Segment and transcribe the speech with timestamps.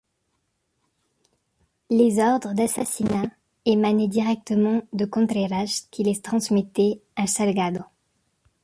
[1.91, 3.27] Les ordres d'assassinat
[3.65, 7.81] émanaient directement de Contreras qui les transmettaient à Salgado.